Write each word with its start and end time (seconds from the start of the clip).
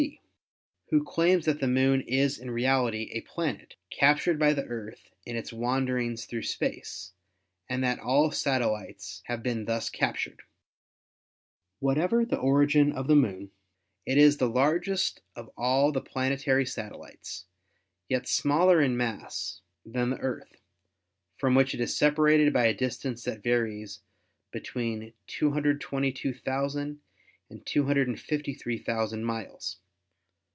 See, 0.07 0.19
who 0.97 1.03
claims 1.05 1.45
that 1.45 1.61
the 1.61 1.69
Moon 1.69 2.01
is 2.01 2.37
in 2.37 2.51
reality 2.51 3.09
a 3.13 3.21
planet, 3.21 3.75
captured 3.89 4.37
by 4.37 4.51
the 4.51 4.65
Earth 4.65 5.11
in 5.25 5.37
its 5.37 5.53
wanderings 5.53 6.25
through 6.25 6.41
space, 6.43 7.13
and 7.69 7.81
that 7.83 7.99
all 7.99 8.29
satellites 8.31 9.21
have 9.27 9.41
been 9.41 9.63
thus 9.65 9.89
captured. 9.89 10.41
Whatever 11.79 12.25
the 12.25 12.37
origin 12.39 12.91
of 12.91 13.07
the 13.07 13.15
Moon, 13.15 13.51
it 14.05 14.17
is 14.17 14.35
the 14.37 14.49
largest 14.49 15.21
of 15.35 15.49
all 15.55 15.91
the 15.93 16.01
planetary 16.01 16.65
satellites, 16.65 17.45
yet 18.09 18.27
smaller 18.27 18.81
in 18.81 18.97
mass 18.97 19.61
than 19.85 20.09
the 20.09 20.19
Earth, 20.19 20.61
from 21.37 21.55
which 21.55 21.73
it 21.73 21.79
is 21.79 21.95
separated 21.95 22.51
by 22.51 22.65
a 22.65 22.73
distance 22.73 23.23
that 23.23 23.41
varies 23.43 24.01
between 24.51 25.13
222,000 25.27 26.99
and 27.49 27.65
253,000 27.65 29.23
miles. 29.23 29.77